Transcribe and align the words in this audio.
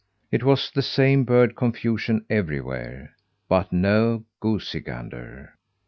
It 0.31 0.41
was 0.43 0.71
the 0.71 0.81
same 0.81 1.25
bird 1.25 1.55
confusion 1.55 2.25
everywhere, 2.27 3.13
but 3.47 3.71
no 3.71 4.25
goosey 4.39 4.79
gander. 4.79 5.53